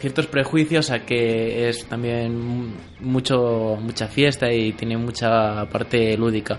ciertos 0.00 0.26
prejuicios 0.28 0.90
a 0.90 1.00
que 1.00 1.68
es 1.68 1.84
también 1.84 2.72
mucho 3.00 3.76
mucha 3.78 4.08
fiesta 4.08 4.50
y 4.50 4.72
tiene 4.72 4.96
mucha 4.96 5.66
parte 5.66 6.16
lúdica. 6.16 6.58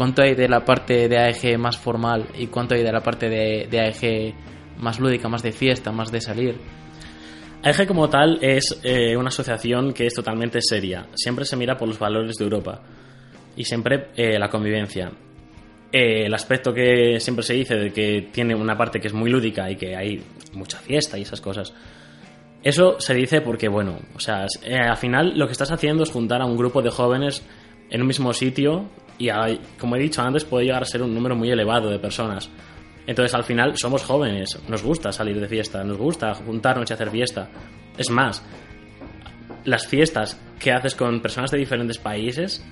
¿Cuánto 0.00 0.22
hay 0.22 0.34
de 0.34 0.48
la 0.48 0.64
parte 0.64 1.10
de 1.10 1.18
AEG 1.18 1.58
más 1.58 1.76
formal 1.76 2.28
y 2.38 2.46
cuánto 2.46 2.74
hay 2.74 2.82
de 2.82 2.90
la 2.90 3.02
parte 3.02 3.28
de, 3.28 3.68
de 3.70 3.80
AEG 3.80 4.34
más 4.78 4.98
lúdica, 4.98 5.28
más 5.28 5.42
de 5.42 5.52
fiesta, 5.52 5.92
más 5.92 6.10
de 6.10 6.22
salir? 6.22 6.58
AEG 7.62 7.86
como 7.86 8.08
tal 8.08 8.38
es 8.40 8.80
eh, 8.82 9.14
una 9.14 9.28
asociación 9.28 9.92
que 9.92 10.06
es 10.06 10.14
totalmente 10.14 10.62
seria. 10.62 11.06
Siempre 11.14 11.44
se 11.44 11.54
mira 11.54 11.76
por 11.76 11.86
los 11.86 11.98
valores 11.98 12.36
de 12.38 12.44
Europa 12.44 12.80
y 13.54 13.64
siempre 13.64 14.06
eh, 14.16 14.38
la 14.38 14.48
convivencia. 14.48 15.12
eh, 15.92 16.24
el 16.24 16.32
aspecto 16.32 16.72
que 16.72 17.20
siempre 17.20 17.42
se 17.44 17.52
dice 17.52 17.74
de 17.74 17.92
que 17.92 18.30
tiene 18.32 18.54
una 18.54 18.78
parte 18.78 19.00
que 19.00 19.08
es 19.08 19.12
muy 19.12 19.28
lúdica 19.28 19.70
y 19.70 19.76
que 19.76 19.94
hay 19.94 20.22
mucha 20.54 20.78
fiesta 20.78 21.18
y 21.18 21.22
esas 21.22 21.42
cosas. 21.42 21.74
Eso 22.62 22.98
se 23.00 23.12
dice 23.12 23.42
porque, 23.42 23.68
bueno, 23.68 23.98
o 24.16 24.18
sea, 24.18 24.46
al 24.64 24.96
final 24.96 25.38
lo 25.38 25.44
que 25.44 25.52
estás 25.52 25.70
haciendo 25.72 26.04
es 26.04 26.10
juntar 26.10 26.40
a 26.40 26.46
un 26.46 26.56
grupo 26.56 26.80
de 26.80 26.88
jóvenes 26.88 27.46
en 27.90 28.00
un 28.00 28.06
mismo 28.06 28.32
sitio 28.32 28.88
y, 29.20 29.30
como 29.78 29.96
he 29.96 30.00
dicho 30.00 30.22
antes, 30.22 30.44
puede 30.44 30.64
llegar 30.64 30.82
a 30.82 30.86
ser 30.86 31.02
un 31.02 31.14
número 31.14 31.36
muy 31.36 31.50
elevado 31.50 31.90
de 31.90 31.98
personas. 31.98 32.50
Entonces, 33.06 33.34
al 33.34 33.44
final, 33.44 33.76
somos 33.76 34.02
jóvenes, 34.02 34.58
nos 34.66 34.82
gusta 34.82 35.12
salir 35.12 35.38
de 35.38 35.46
fiesta, 35.46 35.84
nos 35.84 35.98
gusta 35.98 36.34
juntarnos 36.34 36.90
y 36.90 36.94
hacer 36.94 37.10
fiesta. 37.10 37.50
Es 37.98 38.08
más, 38.08 38.42
las 39.64 39.86
fiestas 39.86 40.40
que 40.58 40.72
haces 40.72 40.94
con 40.94 41.20
personas 41.20 41.50
de 41.50 41.58
diferentes 41.58 41.98
países 41.98 42.64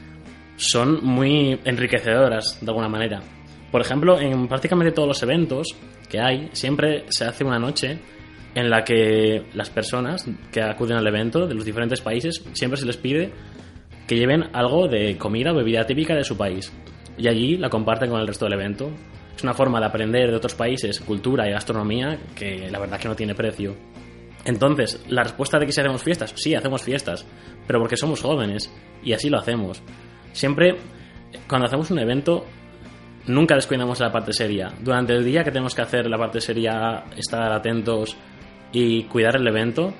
son 0.56 1.04
muy 1.04 1.60
enriquecedoras 1.64 2.58
de 2.62 2.70
alguna 2.70 2.88
manera. 2.88 3.20
Por 3.70 3.82
ejemplo, 3.82 4.18
en 4.18 4.48
prácticamente 4.48 4.92
todos 4.92 5.08
los 5.08 5.22
eventos 5.22 5.66
que 6.08 6.18
hay, 6.18 6.48
siempre 6.52 7.04
se 7.10 7.26
hace 7.26 7.44
una 7.44 7.58
noche 7.58 7.98
en 8.54 8.70
la 8.70 8.82
que 8.84 9.44
las 9.52 9.68
personas 9.68 10.26
que 10.50 10.62
acuden 10.62 10.96
al 10.96 11.06
evento 11.06 11.46
de 11.46 11.54
los 11.54 11.64
diferentes 11.66 12.00
países 12.00 12.42
siempre 12.54 12.80
se 12.80 12.86
les 12.86 12.96
pide 12.96 13.30
que 14.08 14.16
lleven 14.16 14.48
algo 14.54 14.88
de 14.88 15.16
comida 15.18 15.52
o 15.52 15.54
bebida 15.54 15.86
típica 15.86 16.14
de 16.14 16.24
su 16.24 16.36
país. 16.36 16.72
Y 17.18 17.28
allí 17.28 17.58
la 17.58 17.68
comparten 17.68 18.10
con 18.10 18.20
el 18.20 18.26
resto 18.26 18.46
del 18.46 18.54
evento. 18.54 18.90
Es 19.36 19.42
una 19.42 19.52
forma 19.52 19.78
de 19.78 19.86
aprender 19.86 20.30
de 20.30 20.36
otros 20.36 20.54
países 20.54 20.98
cultura 21.00 21.46
y 21.46 21.52
gastronomía 21.52 22.18
que 22.34 22.70
la 22.70 22.78
verdad 22.80 22.98
que 22.98 23.08
no 23.08 23.14
tiene 23.14 23.34
precio. 23.34 23.76
Entonces, 24.44 25.04
la 25.08 25.24
respuesta 25.24 25.58
de 25.58 25.66
que 25.66 25.72
si 25.72 25.80
hacemos 25.80 26.02
fiestas, 26.02 26.32
sí, 26.36 26.54
hacemos 26.54 26.82
fiestas, 26.82 27.26
pero 27.66 27.80
porque 27.80 27.98
somos 27.98 28.22
jóvenes 28.22 28.72
y 29.04 29.12
así 29.12 29.28
lo 29.28 29.38
hacemos. 29.38 29.82
Siempre, 30.32 30.76
cuando 31.46 31.66
hacemos 31.66 31.90
un 31.90 31.98
evento, 31.98 32.46
nunca 33.26 33.56
descuidamos 33.56 34.00
la 34.00 34.10
parte 34.10 34.32
seria. 34.32 34.72
Durante 34.80 35.12
el 35.12 35.24
día 35.24 35.44
que 35.44 35.50
tenemos 35.50 35.74
que 35.74 35.82
hacer 35.82 36.08
la 36.08 36.16
parte 36.16 36.40
seria, 36.40 37.04
estar 37.14 37.52
atentos 37.52 38.16
y 38.72 39.02
cuidar 39.04 39.36
el 39.36 39.46
evento, 39.46 39.92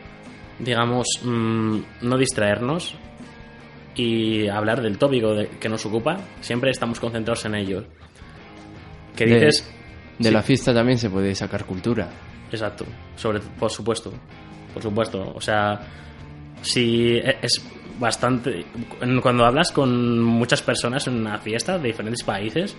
digamos, 0.61 1.07
mm, 1.23 1.79
no 2.03 2.17
distraernos 2.17 2.97
y 3.99 4.49
hablar 4.49 4.81
del 4.81 4.97
tópico 4.97 5.35
de- 5.35 5.49
que 5.49 5.69
nos 5.69 5.85
ocupa, 5.85 6.17
siempre 6.40 6.71
estamos 6.71 6.99
concentrados 7.00 7.45
en 7.45 7.55
ello. 7.57 7.85
¿Qué 9.17 9.26
dices? 9.26 9.69
De 10.19 10.28
Sí. 10.28 10.35
la 10.35 10.43
fiesta 10.43 10.73
también 10.73 10.99
se 10.99 11.11
puede 11.11 11.35
sacar 11.35 11.64
cultura. 11.64 12.09
Exacto, 12.50 12.85
sobre, 13.17 13.40
por 13.40 13.71
supuesto, 13.71 14.12
por 14.73 14.83
supuesto. 14.83 15.33
O 15.35 15.40
sea, 15.40 15.81
si 16.62 17.17
e- 17.17 17.38
es 17.43 17.62
bastante... 17.99 18.64
Cuando 19.21 19.45
hablas 19.45 19.73
con 19.73 20.21
muchas 20.23 20.62
personas 20.62 21.07
en 21.09 21.14
una 21.21 21.38
fiesta 21.38 21.76
de 21.78 21.88
diferentes 21.88 22.23
países, 22.23 22.76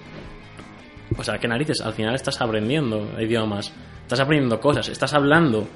o 1.17 1.23
sea, 1.23 1.37
¿qué 1.37 1.47
narices? 1.47 1.81
Al 1.81 1.93
final 1.93 2.15
estás 2.15 2.39
aprendiendo 2.41 3.09
idiomas, 3.19 3.73
estás 4.03 4.21
aprendiendo 4.21 4.59
cosas, 4.61 4.87
estás 4.87 5.13
hablando 5.13 5.67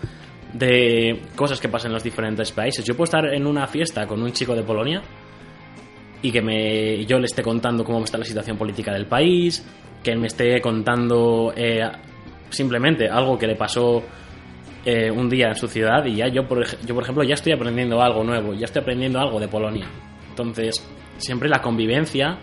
de 0.54 1.22
cosas 1.36 1.60
que 1.60 1.68
pasan 1.68 1.90
en 1.92 1.96
los 1.96 2.04
diferentes 2.04 2.52
países. 2.52 2.86
Yo 2.86 2.96
puedo 2.96 3.06
estar 3.06 3.26
en 3.34 3.46
una 3.46 3.68
fiesta 3.68 4.06
con 4.08 4.22
un 4.24 4.32
chico 4.32 4.56
de 4.56 4.64
Polonia 4.64 5.02
y 6.24 6.32
que 6.32 6.42
me, 6.42 7.06
yo 7.06 7.20
le 7.20 7.26
esté 7.26 7.44
contando 7.44 7.84
cómo 7.84 8.04
está 8.04 8.18
la 8.18 8.26
situación 8.26 8.58
política 8.58 8.94
del 8.94 9.06
país, 9.06 9.64
que 10.02 10.12
él 10.12 10.20
me 10.20 10.28
esté 10.28 10.60
contando 10.62 11.54
eh, 11.56 11.82
simplemente 12.50 13.10
algo 13.10 13.38
que 13.38 13.46
le 13.46 13.56
pasó 13.56 14.02
eh, 14.86 15.12
un 15.12 15.30
día 15.30 15.50
en 15.50 15.56
su 15.56 15.68
ciudad 15.68 16.06
y 16.06 16.16
ya 16.16 16.30
yo 16.30 16.48
por, 16.48 16.66
yo, 16.86 16.96
por 16.96 17.04
ejemplo, 17.04 17.24
ya 17.24 17.36
estoy 17.36 17.52
aprendiendo 17.52 18.02
algo 18.02 18.24
nuevo, 18.24 18.54
ya 18.54 18.66
estoy 18.66 18.82
aprendiendo 18.82 19.20
algo 19.20 19.40
de 19.40 19.50
Polonia. 19.50 19.86
Entonces, 20.30 20.82
siempre 21.18 21.50
la 21.50 21.62
convivencia 21.62 22.40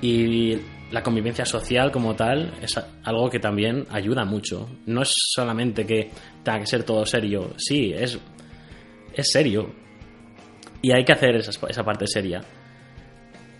y 0.00 0.56
la 0.90 1.02
convivencia 1.02 1.44
social 1.44 1.92
como 1.92 2.16
tal 2.16 2.54
es 2.62 2.80
algo 3.04 3.28
que 3.28 3.38
también 3.38 3.86
ayuda 3.90 4.24
mucho. 4.24 4.66
No 4.86 5.02
es 5.02 5.12
solamente 5.14 5.84
que 5.86 6.10
tenga 6.42 6.60
que 6.60 6.66
ser 6.66 6.84
todo 6.84 7.04
serio, 7.04 7.52
sí, 7.58 7.92
es, 7.94 8.18
es 9.12 9.30
serio. 9.30 9.70
Y 10.80 10.92
hay 10.92 11.04
que 11.04 11.12
hacer 11.12 11.36
esa, 11.36 11.50
esa 11.68 11.84
parte 11.84 12.06
seria. 12.06 12.40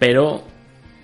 Pero 0.01 0.43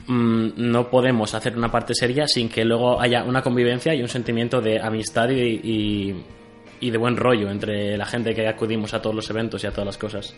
mm, 0.09 0.49
no 0.57 0.91
podemos 0.91 1.33
hacer 1.35 1.57
una 1.57 1.71
parte 1.71 1.95
seria 1.95 2.27
sin 2.27 2.49
que 2.49 2.65
luego 2.65 3.01
haya 3.01 3.23
una 3.23 3.43
convivencia 3.43 3.95
y 3.95 4.03
un 4.03 4.09
sentimiento 4.09 4.61
de 4.61 4.81
amistad 4.81 5.29
y, 5.31 6.15
y- 6.81 6.91
de 6.91 6.99
buen 6.99 7.17
rollo 7.17 7.51
entre 7.51 7.97
la 7.97 8.07
gente 8.07 8.35
que 8.35 8.49
acudimos 8.49 8.93
a 8.95 9.01
todos 9.03 9.15
los 9.15 9.31
eventos 9.31 9.63
y 9.63 9.67
a 9.69 9.71
todas 9.71 9.87
las 9.87 9.99
cosas. 9.99 10.35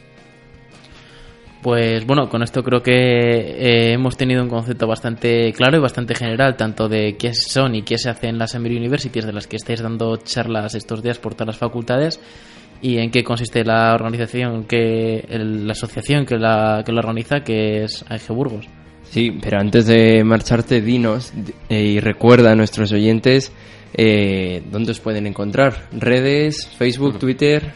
Pues 1.62 2.06
bueno, 2.06 2.28
con 2.28 2.42
esto 2.44 2.62
creo 2.62 2.82
que 2.82 2.92
eh, 2.92 3.92
hemos 3.92 4.16
tenido 4.16 4.42
un 4.42 4.48
concepto 4.48 4.86
bastante 4.86 5.52
claro 5.52 5.76
y 5.78 5.80
bastante 5.80 6.14
general, 6.14 6.56
tanto 6.56 6.88
de 6.88 7.16
qué 7.18 7.34
son 7.34 7.74
y 7.74 7.82
qué 7.82 7.98
se 7.98 8.08
hace 8.10 8.28
en 8.28 8.38
las 8.38 8.54
Emory 8.54 8.76
Universities, 8.76 9.26
de 9.26 9.32
las 9.32 9.48
que 9.48 9.56
estáis 9.56 9.82
dando 9.82 10.16
charlas 10.18 10.74
estos 10.76 11.02
días 11.02 11.18
por 11.18 11.34
todas 11.34 11.48
las 11.48 11.58
facultades, 11.58 12.20
y 12.82 12.98
en 12.98 13.10
qué 13.10 13.24
consiste 13.24 13.64
la 13.64 13.94
organización, 13.94 14.64
que 14.64 15.24
el- 15.28 15.66
la 15.66 15.72
asociación 15.72 16.24
que 16.26 16.36
la, 16.38 16.82
que 16.84 16.92
la 16.92 17.00
organiza, 17.00 17.40
que 17.40 17.84
es 17.84 18.04
AEG 18.08 18.28
Burgos. 18.32 18.66
Sí, 19.04 19.30
pero 19.40 19.58
antes 19.58 19.86
de 19.86 20.22
marcharte, 20.22 20.80
dinos 20.82 21.32
eh, 21.68 21.80
y 21.82 21.98
recuerda 22.00 22.52
a 22.52 22.54
nuestros 22.54 22.92
oyentes 22.92 23.50
eh, 23.94 24.62
dónde 24.70 24.92
os 24.92 25.00
pueden 25.00 25.26
encontrar. 25.26 25.88
Redes, 25.92 26.68
Facebook, 26.76 27.18
Twitter. 27.18 27.72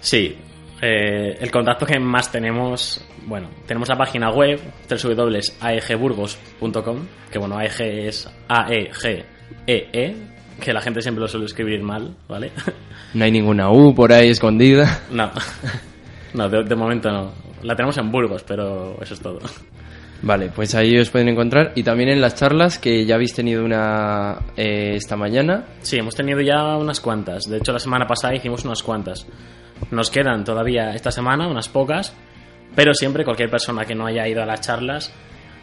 Sí, 0.00 0.36
eh, 0.82 1.36
el 1.40 1.50
contacto 1.52 1.86
que 1.86 1.98
más 2.00 2.30
tenemos, 2.32 3.00
bueno, 3.26 3.48
tenemos 3.66 3.88
la 3.88 3.96
página 3.96 4.30
web 4.30 4.60
www.aegburgos.com, 4.90 6.98
que 7.30 7.38
bueno, 7.38 7.56
AEG 7.58 7.80
es 8.08 8.28
A-E-G-E-E, 8.48 10.16
que 10.60 10.72
la 10.72 10.80
gente 10.80 11.02
siempre 11.02 11.20
lo 11.22 11.28
suele 11.28 11.46
escribir 11.46 11.82
mal, 11.82 12.14
¿vale? 12.28 12.52
No 13.14 13.24
hay 13.24 13.30
ninguna 13.30 13.70
U 13.70 13.94
por 13.94 14.12
ahí 14.12 14.28
escondida. 14.28 15.02
no, 15.10 15.30
no, 16.34 16.48
de, 16.48 16.64
de 16.64 16.74
momento 16.76 17.10
no. 17.10 17.32
La 17.62 17.74
tenemos 17.74 17.96
en 17.98 18.10
Burgos, 18.10 18.42
pero 18.42 18.96
eso 19.00 19.14
es 19.14 19.20
todo. 19.20 19.38
Vale, 20.22 20.50
pues 20.54 20.74
ahí 20.74 20.96
os 20.98 21.10
pueden 21.10 21.28
encontrar. 21.28 21.72
Y 21.74 21.82
también 21.82 22.08
en 22.08 22.20
las 22.20 22.34
charlas, 22.34 22.78
que 22.78 23.04
ya 23.04 23.16
habéis 23.16 23.34
tenido 23.34 23.64
una 23.64 24.38
eh, 24.56 24.92
esta 24.96 25.16
mañana. 25.16 25.64
Sí, 25.82 25.98
hemos 25.98 26.14
tenido 26.14 26.40
ya 26.40 26.76
unas 26.76 27.00
cuantas. 27.00 27.44
De 27.44 27.58
hecho, 27.58 27.72
la 27.72 27.78
semana 27.78 28.06
pasada 28.06 28.34
hicimos 28.34 28.64
unas 28.64 28.82
cuantas. 28.82 29.26
Nos 29.90 30.10
quedan 30.10 30.44
todavía 30.44 30.94
esta 30.94 31.10
semana 31.10 31.46
unas 31.46 31.68
pocas, 31.68 32.14
pero 32.74 32.94
siempre 32.94 33.24
cualquier 33.24 33.50
persona 33.50 33.84
que 33.84 33.94
no 33.94 34.06
haya 34.06 34.26
ido 34.26 34.42
a 34.42 34.46
las 34.46 34.60
charlas 34.62 35.12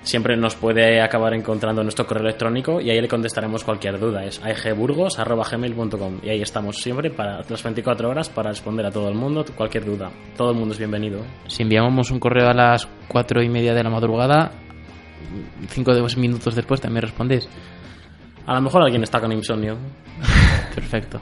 siempre 0.04 0.36
nos 0.36 0.56
puede 0.56 1.02
acabar 1.02 1.34
encontrando 1.34 1.84
nuestro 1.84 2.06
correo 2.08 2.24
electrónico 2.24 2.82
y 2.82 2.90
ahí 2.90 3.00
le 3.02 3.08
contestaremos 3.08 3.64
cualquier 3.64 4.00
duda. 4.00 4.24
Es 4.26 4.42
aegburgos.gmail.com 4.44 6.20
y 6.24 6.30
ahí 6.30 6.42
estamos 6.42 6.78
siempre 6.78 7.10
para 7.12 7.44
las 7.48 7.64
24 7.64 8.10
horas 8.10 8.30
para 8.30 8.50
responder 8.50 8.86
a 8.86 8.92
todo 8.92 9.10
el 9.10 9.16
mundo 9.16 9.46
cualquier 9.56 9.86
duda. 9.86 10.10
Todo 10.36 10.52
el 10.52 10.58
mundo 10.58 10.74
es 10.74 10.80
bienvenido. 10.80 11.20
Si 11.48 11.64
enviamos 11.64 12.12
un 12.12 12.20
correo 12.20 12.50
a 12.50 12.54
las 12.54 12.88
cuatro 13.08 13.42
y 13.44 13.50
media 13.50 13.74
de 13.74 13.84
la 13.84 13.90
madrugada, 13.90 14.52
cinco 15.70 15.94
de- 15.94 16.02
minutos 16.18 16.56
después 16.56 16.82
también 16.82 17.04
respondéis. 17.04 17.48
A 18.48 18.56
lo 18.56 18.62
mejor 18.62 18.82
alguien 18.84 19.04
está 19.04 19.20
con 19.20 19.32
insomnio. 19.32 19.78
Perfecto. 20.76 21.20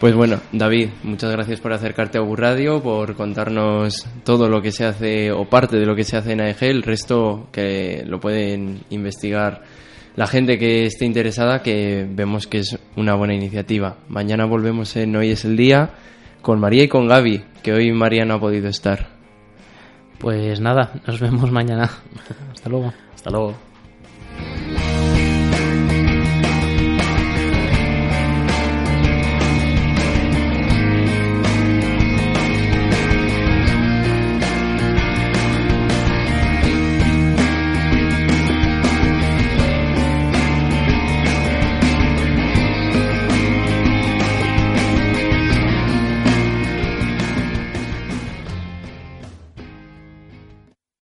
Pues 0.00 0.14
bueno, 0.14 0.40
David, 0.52 0.90
muchas 1.04 1.32
gracias 1.32 1.60
por 1.60 1.72
acercarte 1.72 2.18
a 2.18 2.22
U 2.22 2.36
Radio, 2.36 2.82
por 2.82 3.14
contarnos 3.16 4.06
todo 4.24 4.48
lo 4.48 4.60
que 4.60 4.70
se 4.70 4.84
hace 4.84 5.32
o 5.32 5.46
parte 5.46 5.78
de 5.78 5.86
lo 5.86 5.96
que 5.96 6.04
se 6.04 6.18
hace 6.18 6.32
en 6.32 6.42
AEG. 6.42 6.64
El 6.64 6.82
resto 6.82 7.48
que 7.50 8.04
lo 8.06 8.20
pueden 8.20 8.80
investigar 8.90 9.62
la 10.14 10.26
gente 10.26 10.58
que 10.58 10.84
esté 10.84 11.06
interesada, 11.06 11.62
que 11.62 12.06
vemos 12.10 12.46
que 12.46 12.58
es 12.58 12.78
una 12.96 13.14
buena 13.14 13.34
iniciativa. 13.34 13.96
Mañana 14.08 14.44
volvemos 14.44 14.96
en 14.96 15.16
Hoy 15.16 15.30
es 15.30 15.44
el 15.46 15.56
Día 15.56 15.90
con 16.42 16.60
María 16.60 16.84
y 16.84 16.88
con 16.88 17.08
Gaby, 17.08 17.44
que 17.62 17.72
hoy 17.72 17.90
María 17.92 18.24
no 18.24 18.34
ha 18.34 18.40
podido 18.40 18.68
estar. 18.68 19.08
Pues 20.18 20.60
nada, 20.60 20.92
nos 21.06 21.20
vemos 21.20 21.50
mañana. 21.50 21.90
Hasta 22.52 22.68
luego. 22.68 22.92
Hasta 23.14 23.30
luego. 23.30 23.54